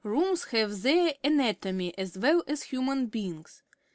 [0.03, 3.61] Rooms have their anatomy as well as human beings.